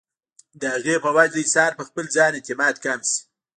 [0.59, 3.19] د هغې پۀ وجه د انسان پۀ خپل ځان اعتماد کم شي